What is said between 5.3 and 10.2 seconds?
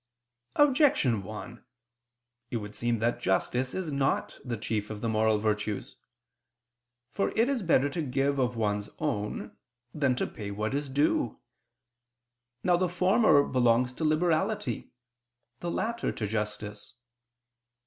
virtues. For it is better to give of one's own than